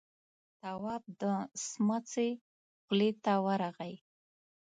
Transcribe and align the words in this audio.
تواب 0.61 1.03
د 1.21 1.23
سمڅې 1.67 2.29
خولې 2.83 3.09
ته 3.23 3.33
ورغی. 3.45 3.93